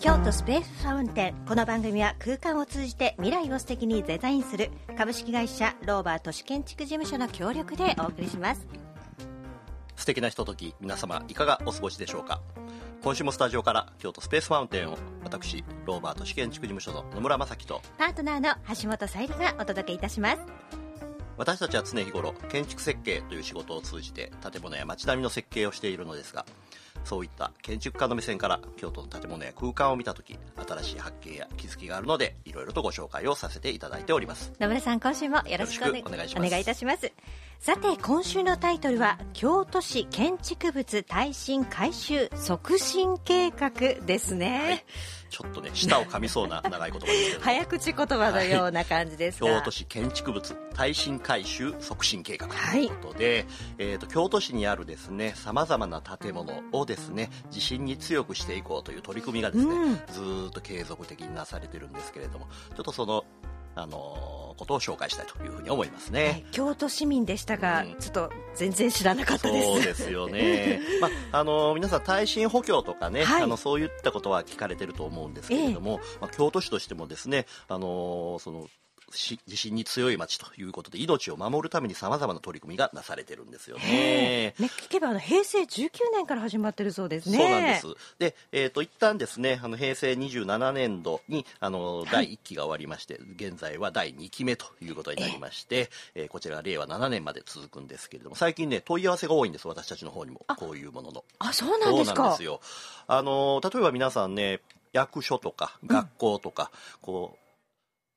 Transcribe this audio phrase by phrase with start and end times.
[0.00, 1.34] 京都スペースファウンテン。
[1.48, 8.64] この番組は空間を通じて未来を素敵にデザインする株式会社ローバー都市建築事務所の協力でお送りします。
[9.96, 12.40] 素敵なひととき皆様いかがお過ごしでしょうか？
[13.02, 20.38] 今週もスタジオから京都スペースファウンテンを私ローバー都市建築事務所の野村正樹とパートナーの橋本さゆりがお届けいたします。
[21.36, 26.44] 私たちは常日頃建築設計という仕事を通じて建物や街並みの設計をしているのですが
[27.08, 30.38] そういった建築家の目線から京都の建物や空間を見た時
[30.68, 34.52] 新しい発見や気づきがあるのでいろいろとご紹介をさせていただいております。
[34.60, 37.10] 野村さん今週もよろしくお,、願いしますお願いいたします。
[37.60, 43.70] さて今週のタイトルは京都市建築物耐震改修促進計画
[44.04, 44.84] ですね、
[45.28, 47.44] ちょっとね舌を噛みそうな 長い言葉ですけど。
[47.44, 53.46] 早口言葉のような感じですが、京都市建築物耐震改修促進計画とはいいうことで、
[53.78, 59.94] えー、と京都市にあるですねさまざまな建物をですね地震に強くしていこうという取り組みがですね、うん。
[60.12, 63.24] ずーっと継続的になされてるんですけれどもちょっとその、
[63.78, 66.24] あのーことを紹介したいというふうに思いますね。
[66.24, 66.44] はい。
[66.50, 67.94] 京都市民でしたが、うん。
[67.96, 69.66] ちょっと全然知らなかったです。
[69.66, 73.42] そうですよね、 まああの皆さん耐震補強とかね、はい。
[73.42, 78.70] あのそういったことは聞かれてると思うんですけれども、まあ、京都市としてもですねあのそのし
[79.12, 84.54] 地震に強い町ということで命を守るためにさまざまな取り組みがなされてるんですよね。
[84.58, 87.86] ね聞けばあの平成19年から始まってるそうですねそうなんです。
[88.18, 101.24] で、えっ、と、一旦ですね、あの、平成27年度に、あの、第1期が終わりまして、現在は第2期目ということになりまして、えーこちらが令和7年まで続くんですけれども、最近ね、問い合わせが多いんです、私たちの方にも、こういうものの。
[101.38, 102.60] あそうなんですかそうなんですよ。
[103.06, 104.60] あの、例えば皆さんね、
[104.92, 107.47] 役所とか学校とか、こう、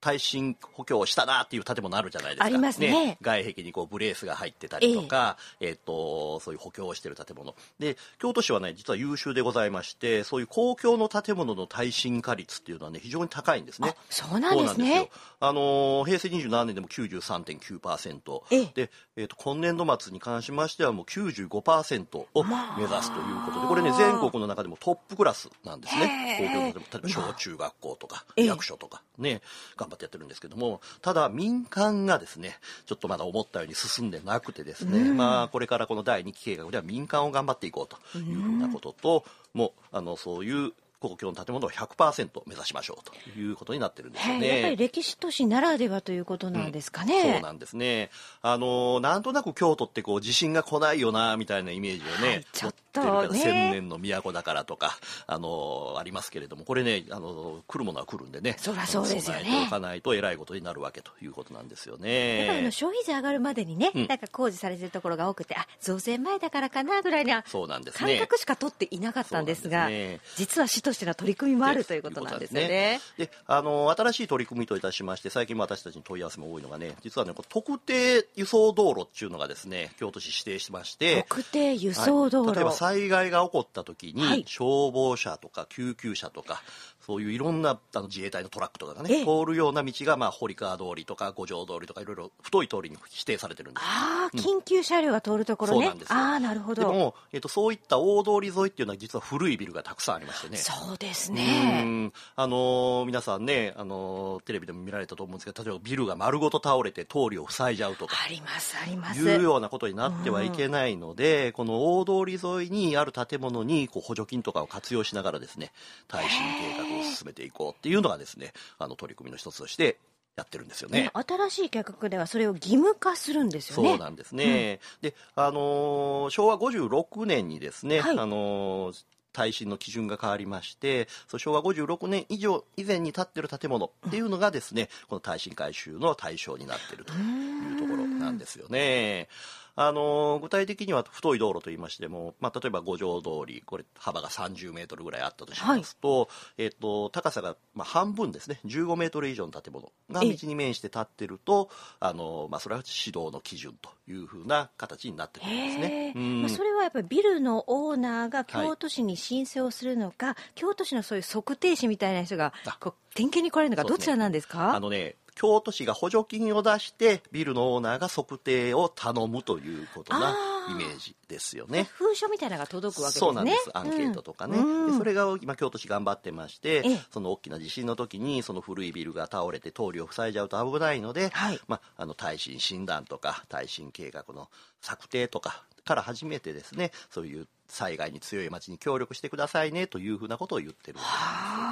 [0.02, 2.46] 耐震補強をしたなっていう建物あるじゃないですか。
[2.46, 7.56] ありますね外壁にこうブレースが入ってたりとか、えっ、と、そういう補強をしている建物。
[7.80, 13.90] で、京都市はね、実は優秀でございまして、そういう公共の建物の耐震化率っていうのはね、非常に高いんですね。
[13.90, 15.10] あそうなんですねよ。
[15.40, 18.42] あのー平成27年でも93.9%。
[18.52, 26.38] ええで、えっ、と、今年度末に関しましてはもう95%を目指すということで、これね、全国の中でもトップクラスなんですね。
[26.40, 29.42] 公共の建物、例えば小中学校とか、ええ役所とかね、
[29.78, 44.48] 頑張ってやってるんですけども、ただ民間がですね、ちょっとまだ思ったように進んでなくてですね、まあ、これからこの第2期計画では民間を頑張っていこうというふうなことと、もう、あの、そういう公共の建物を100%目指しましょうということになってるんですよね。
[44.48, 48.12] やっぱり歴史都市ならではということなんですかね、そうなんですね。
[48.44, 62.72] あのなんとなく京都ってこう地震が来ないよなみたいなイメージをね、はいちょっと持ってるからね千年の都だからとかあのありますけれども、これねあの来るものは来るんでね、そりゃそうですよね備えておかないとえらいことになるわけということなんですよやっぱりあのね。
[62.72, 68.20] 消費税上がるまでにね、うんなんか工事されてるところが多くてあ増税前だからかなぐらいなそうなんです感ね。
[68.20, 73.00] 覚しか取っていなかったんですがすね実は市としての取り組みもあるということなんですよね。
[73.18, 82.56] であの新しい取り組みといたしまして最近も私たちに問い合わせも多いのがね実はね特定輸送道路っていうのがですね京都市指定してまして特定輸送道路、はい。
[82.56, 84.44] 例えば災害が起こった時に、はい。
[84.48, 86.62] 消防車とか救急車とか
[87.06, 89.18] そういういろんなあの自衛隊のトラックとかがええ。
[89.20, 96.18] ね通るような道が、まあ、堀川通りとか五条通りとかいろいろ太い通りに指定されてるんですああ緊急車両が通るところね、そうなんですよ。
[96.18, 96.82] ああなるほど。
[96.82, 100.58] でも、えっと、そういった大通り沿いっていうのは実は古いビルがたくさんありましてね。
[100.58, 102.14] そうですうねん。
[102.36, 109.20] あのー皆さんね、あのーテレビでも見られたと思うんですけど例えばビルが丸ごと倒れて通りを塞いじゃうとかありますあります。
[109.20, 115.72] いうようなことになってはいけないので、この大通り沿いにある建物にこう補助金とかを活用しながらですね
[116.08, 119.98] 耐震計画を進めていこうっていうのがですねあの取り組みの一つとして
[120.36, 121.04] やってるんですよね。
[121.04, 124.80] ね新しい計画ではそれを義務化するんですよねそうなんですね。
[125.02, 139.30] で、あのー昭和56年にですね、はいあのー耐震の基準が変わりまして、そう昭和56年以上以前に建ってる建物っていうのがですね、この耐震改修の対象になっているというところなんですよね。
[139.76, 148.60] あの具体的には太い道路といいましても、まあ、例えば五条通りこれ幅が30メートルぐらいあったとしますと,、えっと高さがまあ半分ですね。
[148.66, 151.70] 15メートル以上の建物が道に面して建ってると
[152.00, 155.78] あの、まあ、それは指導の基準というふうな形になってくるんです。
[155.80, 156.14] ね。
[156.16, 156.42] うん。
[156.42, 162.78] まあ、それはやっぱりビルのオーナーが京都市に申請をするのか、京都市のそういう測定士みたいな人があ。
[162.80, 164.74] こう点検に来られるのかどちらなんですか？
[164.74, 170.36] あのね京都市が補助金を出してビルのオーナーが測定を頼むということな
[170.70, 171.88] イメージですよね。
[171.94, 173.28] 封書みたいなのが届くわけですね。
[173.28, 173.70] そうなんです。
[173.74, 174.92] アンケートとかね、うん。
[174.92, 177.00] でそれが今京都市頑張ってまして、ええ。
[177.12, 181.60] その大きな地震の時にその古いビルが倒れて通りを塞いじゃうと危ないので、はい。
[181.68, 184.50] まあ、あの耐震診断とか耐震計画の
[184.82, 191.06] 策定とかから始めてですねそういう災害に強い町に協力してくださいねというふうなことを言ってるんです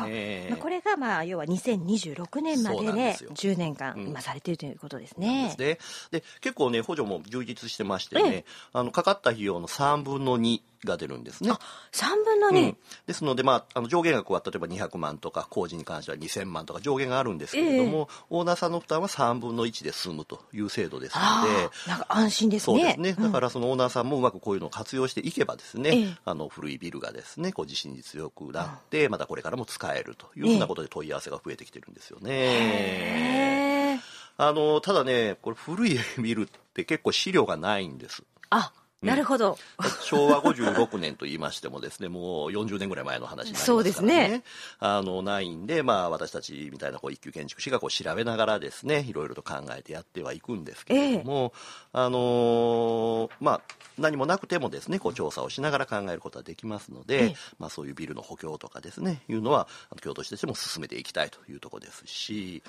[0.01, 0.47] よね。
[0.50, 3.31] まあ、これがまあ要は2026年まででそうなんですよ。
[3.31, 4.07] 10年間うん。
[4.07, 5.59] 今されているということですでねす。
[5.59, 5.77] ね。
[6.12, 11.52] で、結構ね、補助も充実してましてね、えあの、かかった費用の3分の2が出るんですね。
[11.92, 22.80] 3分の2うん、ですので、まあ、あの上限額は例えば200万とか工事に関しては2000万とか上限があるんですけれども、オーナーさんの負担は3分の1で済むという制度ですのあであ、なんか安心ですね。
[22.80, 32.32] そうですね、うんだからそのオーナーさんもうまくこういうのを活用していけばですね、ええあの古いビルがですねこう地震に強くなって、またこれからも使えるというふうなことで問い合わせが増えてきてるんですよね。
[32.32, 34.00] へえ。
[34.38, 38.24] あのただねこれ古いビルって結構資料がないんです。
[38.50, 39.57] あ、なるほど。
[40.01, 44.44] 昭和56年と言いましてもですねもう40年ぐらい前の話になりますからそうですね。
[44.80, 51.54] あのないんで、まあ、私たちみたいなこう一級建築士がこう調べながらですねいろいろと考えてやってはいくんですけれども、
[51.94, 53.62] あのーまあ、
[53.98, 57.36] 何もなくてもですねこう調査をしながら考えることはできますので、ええ。
[57.57, 59.68] まあ、そういうビルの補強とかですねいうのは
[60.01, 62.63] 京都市としても進めていきたいというところですし、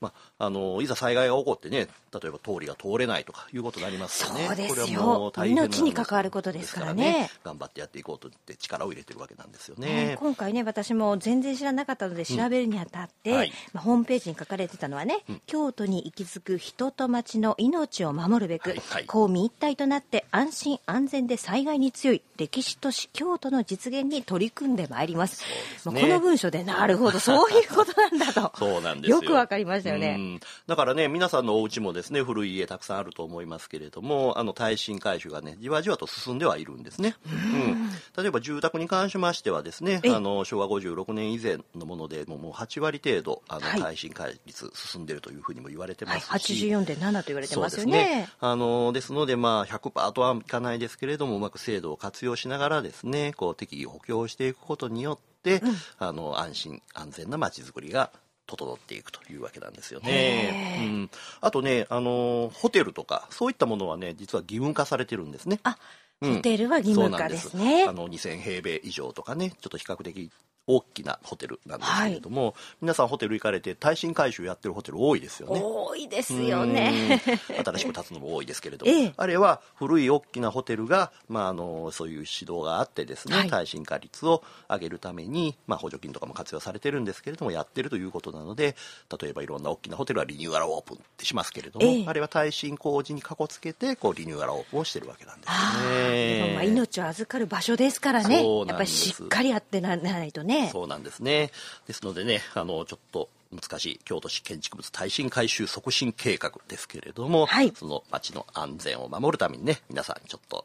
[0.00, 4.48] まあ、あのいざ災害が起こってね例えば通りが通れないとかいうことになりますよね。
[4.68, 7.30] これはもう大変な命に関わることですからね。
[7.44, 9.84] 頑張ってやっていこうとって力を入れてるわけなんですよね。
[9.84, 10.16] ね。
[10.18, 13.52] 今回ね私も全然知らなかったので調べるにあたって、うんはい。
[13.72, 19.06] まあ、ホームページに書かれてたのはね、京都に息づく人と町の命を守るべく、はいはい。
[19.06, 25.42] 公民一体となって安心安全で災害に強い歴史都市京都の実現に取り組んでまいります。
[25.42, 25.92] ね。
[25.92, 28.52] まあこの文章でなるほど そういうことなんだと。
[28.58, 29.22] そうなんですよ。
[29.22, 30.40] よくわかりましたよね、うん。
[30.66, 38.22] だからね皆さんのお家もですね古い家たくさんあると思いますけれどもあの耐震改修がねじわじわと進んではいるんですね、うん。
[38.22, 40.14] 例えば住宅に関しましてはですねええ。
[40.14, 43.80] あの昭和56年以前のものでもうもう8割程度あのはい。
[43.80, 48.28] 耐震化率進んでるというふうにも言われてまはい、すし、84.7と言われてますよそうですね。
[48.40, 55.62] あのですので、まあ、100%とはいかないですけれどもうまく制度を活用しながらですねこう適宜補強していくことによって、
[55.98, 58.10] あの安心安全な街づくりが
[58.46, 60.78] 整っていくというわけなんですよへね。
[60.80, 61.10] ーうん、
[61.40, 65.60] あとねあのホテルとかそういったものはね実は義務化されてるんですね。
[65.62, 65.76] あ
[66.20, 67.84] うんホテルは義務化ですね。
[67.84, 68.28] そうなんです。
[68.28, 70.30] あの2000平米以上とかねちょっと比較的
[70.66, 75.60] 大きなホテルなんですけれども、皆さんホテル行かれて耐震改修やってるホテル多いですよね。
[75.62, 77.20] 多いですよね。
[77.48, 77.64] うん。
[77.64, 79.12] 新しく建つのも多いですけれども、ええ。
[79.16, 83.50] あれは古い大きなホテルが、まあ、あのそういう指導があってですね、はい。
[83.50, 88.74] 耐震化率を上げるために、まあ、補助金とかも活用されてるんですけれどもやってるということなので
[89.20, 92.04] 例えばいろんな大きなホテルはリニューアルオープンってしますけれども、ええ。
[92.06, 96.68] あれは耐震工事にかこつけてこうリニューアルオープンをしてるわけなんですああよでもまあね。
[96.68, 98.44] 命を預かる場所ですからね。
[98.66, 101.50] やっぱりしっかりやってなら ないとねそうなんですね。
[101.86, 110.64] ですのでね、あの、ちょっと難しい京都市建築物耐震改修促進計画ですけれども、はいその街の安全を守るためにね、皆さんちょっと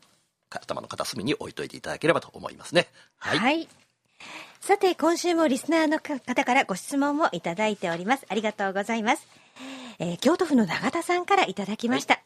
[0.50, 2.88] 頭の片隅に置いといていただければと思いますね。
[3.18, 3.38] はい。
[3.38, 3.68] はい。
[4.60, 8.26] さて、今週もリスナーの方からご質問をいただいております。
[8.28, 9.26] ありがとうございます。
[10.00, 12.20] えー京都府の永田さんからいただきました。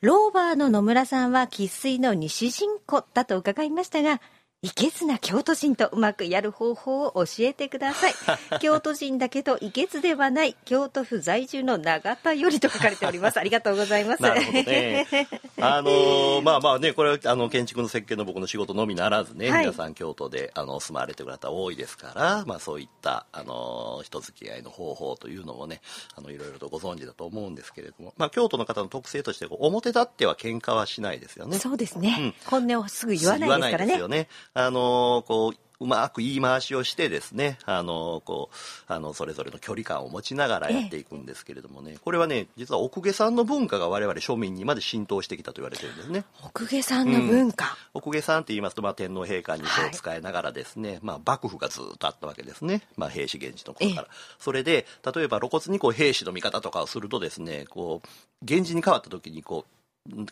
[0.00, 4.20] ローバーの野村さんは生粋の西陣子だと伺いましたが、
[4.64, 8.14] いけずな京都人とうまくやる方法を教えてください。
[8.60, 13.38] 京都人だけどいけずではない京都府在住の永田よりと書かれております。
[13.38, 14.22] ありがとうございます。
[14.22, 15.06] なるほどね。
[15.60, 25.82] あのーまあまあね、これはあの建築の設計の僕の仕事のみならずね、はい皆さん京都であの住まわれてる方多いですから、まあそういったあのー人付き合いの方法というのもね、
[26.16, 31.58] あのいろいろとご存知だと思うんですけれども、まあ京都の方の特性として表立っては喧嘩はしないですよね。
[31.58, 34.08] そうですね、本音をすぐ言わないですから。
[34.08, 34.28] ね。
[34.54, 46.24] あのーこううまく言い回しをしてですね、あのーこうあのそれぞれの距離感を持ちながらやっていくんですけれどもね、これはね実は奥下さんの文化が我々庶民にまで浸透してきたと言われてるんですね。
[46.44, 47.76] 奥下さんの文化。
[47.92, 54.08] 奥下さんって言いますと、まあ、天皇陛下にこはいう使いながらですね、まあ、幕府がずっとあったわけですね、まあ、平氏源氏の頃から。
[54.08, 58.08] えそれで例えば露骨にこう兵士の味方とかをするとですねこう
[58.42, 59.83] 源氏に変わった時にこううん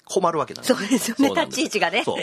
[0.05, 0.75] 困るわけなんです。
[0.75, 1.29] そうですよね。
[1.31, 2.05] 立ち位置がね。
[2.05, 2.17] そう。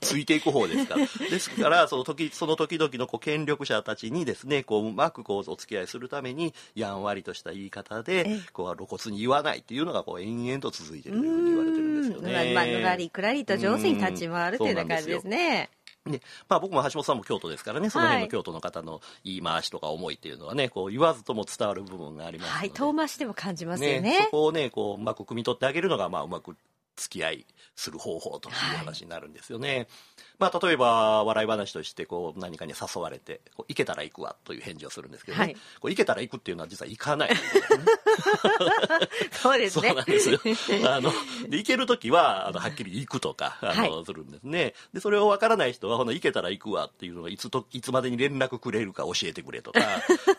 [0.00, 1.06] ついていく方ですから。
[1.30, 12.54] ですからその時その時々のこう権力者たちにですねこううまくこうお付き合いするためにやんわりとした言い方えでえこう露骨に言わないっていうのがこう延々と続いているというふうに言われてるんですよね。
[12.54, 15.70] まあ、のらりくらりと上手に立ち回るというような感じですね。
[16.04, 24.00] ねまあ、僕も橋本さんも京都ですからねその辺の京都の方の言い回しとか思いっていうのはねこう言わずとも伝わる部分がありますので、はい、遠回しでも感じますよね。
[24.00, 24.20] ね。
[24.24, 26.56] そこをねこううまく汲み取ってあげるのが、まあ、うまく
[26.96, 27.46] 付き合い
[27.76, 29.88] する方法という話になるんですよね。
[30.38, 37.30] まあ、例えば笑い話としてこう何かに誘われてこう行けたら行くわという返事をするんですけどね、はいこう行けたら行くっていうのは実は行かない
[39.32, 40.40] そうですねそうなんですよ。
[40.90, 41.12] あの、
[41.48, 44.74] で行けるときは、あの、はっきり行くとか、あの、はいするんですね。
[44.92, 49.80] で、それをわからない人は、ほな、行けたら行くわっていうのが、いつと、いつまでに連絡くれるか教えてくれとか、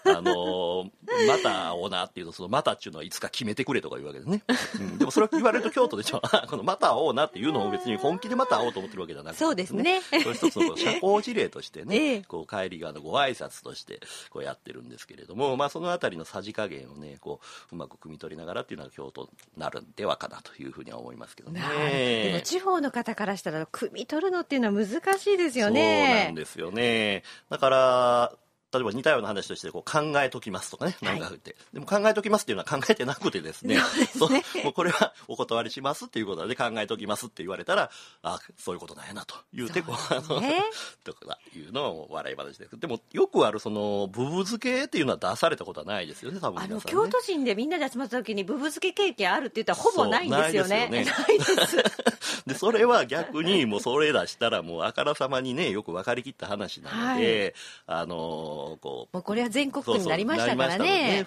[0.06, 0.90] あの、
[1.28, 4.44] また会おうなっていうの、その、またっていうのはいつか決めてくれとか言うわけですね。
[4.80, 6.22] うん、でも、それ言われると京都でしょ。
[6.50, 17.40] この、また会おうなっていうのを別に本気でまた会おうと思ってるわけじゃなくて、そうですねそれ一つの社交辞令としてね、ええこう帰り際のご挨拶としてこうやってるんですけれども、まあ、そのあたりのさじ加減をねこ
[17.72, 21.62] ううまく汲み取りながらっていうのが京都になるんではかなというふうには思いますけどね。
[21.62, 27.24] でも地方の方からしたら汲み取るのっていうのは難しいですよそうなねんですよね。
[27.50, 28.34] だから
[28.76, 31.20] 例えば似たような話としてこう考えときますとかね、はい。
[31.20, 33.78] なんか言って、でも考えときますっていうのは考えてなくてですね、
[34.18, 34.30] そう。
[34.64, 37.90] もうこれはお断りしますっていうことで考えときますって言われたら、
[38.22, 40.62] あそういうことなんやなと言うて、こう、あの、ね。
[41.06, 42.78] とかいうのを笑い話です。
[42.78, 46.82] でも、よくあるその、ブブ漬けっていうのは出されたことはないですよね、多分あの。
[46.82, 50.90] 京都人でみんなで集まった時にブブ漬け経験あるって言ったらほぼないんですよね。
[52.46, 57.56] で それは逆に、もうそれ出したら、もうあからさまにね、よく分かりきった話なので、
[57.88, 61.26] あのーこう、もうこれは全国区になりましたからそうそうね。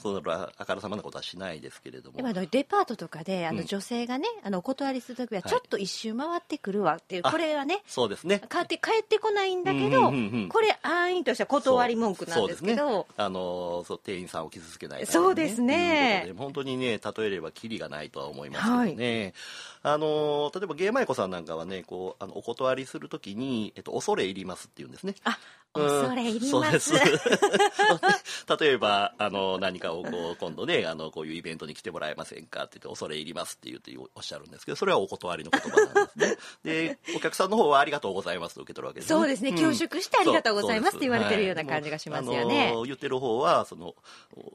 [0.58, 2.16] あからさまなことはしないですけれども。
[2.16, 3.56] でもあのデパートとかであうん。
[3.58, 8.40] の女性がね、あのお断りするときははいちょっと一周回ってくるわっていう、あこれはねそうですね。
[8.50, 10.48] 帰って帰ってこないんだけうんど、うんうんうん。
[10.48, 12.98] これ安易とした断り文句なんですけど。
[13.00, 16.32] ね、あのそう店員さんを傷つけないためにそうですね。
[16.36, 19.34] 本当にね例えればキリがないとは思いますけどね、
[19.82, 25.14] あの例えば芸舞子さんなんかはねこうあのお断りするときに、えっと、恐れ入りますって言うんですね。
[25.24, 25.36] あうん
[25.72, 26.92] 恐れ入ります。
[28.60, 36.36] 例えばあの何かをこう今度ねあのこういうイベントに来てもらえませんかって言って恐れ入りますって言っておっしゃるんですけどそれはお断りの言葉なんですね。
[36.64, 39.18] でお客さんの方はありがとうございますと受け取るわけですね。
[39.18, 39.50] そうですね。
[39.50, 39.52] ん。
[39.54, 42.70] 恐縮してありがとうございますそって言われてるようなはい感じがしますよね。
[42.72, 43.94] あの言ってる方はその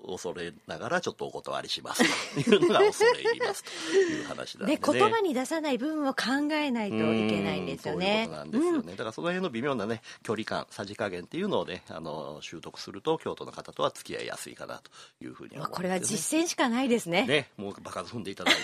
[0.05, 2.03] お恐れながらちょっとお断りします
[2.33, 8.03] というのが恐れ入りますという話なんで、ね、ね、言葉に出さない部分を考えないといけないんですよね。
[8.03, 14.91] うんそういうことなんですよね、だからその辺の微妙なね距離感さじ加減っていうのをねあの習得すると京都の方とは付き合いやすいかなと
[15.23, 16.21] いうふうには思これはうんですよね。
[16.21, 17.25] 実践しかないですね。
[17.25, 18.61] ねもう場数踏んでいただいて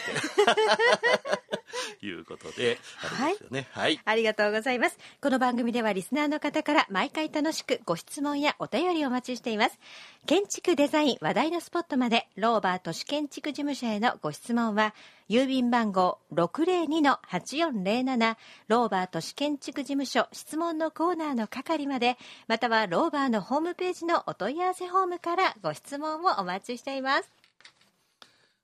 [2.02, 2.80] いうことで
[3.22, 4.98] あれですよねはいありがとうございます。
[5.22, 9.80] この番組ではリスナーの方から毎回楽しくご質問やお便りをお待ちしています。
[10.26, 14.94] 建築デザイン話題のスポットまで、ローバー都市建築事務所へのご質問は、
[15.30, 27.39] 郵便番号602-8407、ローバー都市建築事務所質問のコーナーの係まで、またはローバーのホームページのお問い合わせフォームからご質問をお待ちしています。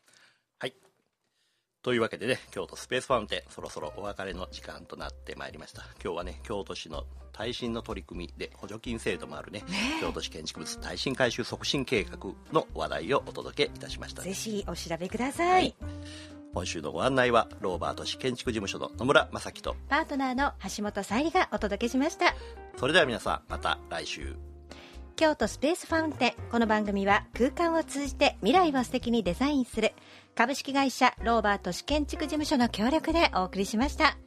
[1.85, 1.93] はい。
[1.93, 5.83] というわけでね、京都スペースファウンテン、そろそろお別れの時間となってまいりました。
[6.03, 9.63] 今日はね、京都市の耐震の取り組みで補助金制度もあるね、
[10.01, 12.17] 京都市建築物耐震改修促進計画
[12.51, 14.21] の話題をお届けいたしました。
[14.21, 15.47] ぜひお調べください。
[15.47, 15.75] はい
[16.55, 22.33] 今週のご案内は、ローバー都市建築事務所の野村正樹と、パートナーの橋本沙莉がお届けしました。
[22.77, 24.37] それでは皆さん、また来週。
[25.17, 29.93] 京都スペースファウンテンこの番組は空間を通じて未来を素敵にデザインする
[30.35, 34.17] 株式会社ローバー都市建築事務所の協力でお送りしました。